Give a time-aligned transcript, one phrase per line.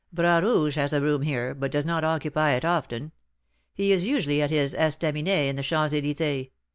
[0.11, 3.11] Bras Rouge has a room here, but does not occupy it often.
[3.75, 6.49] He is usually at his estaminet in the Champs Elysées.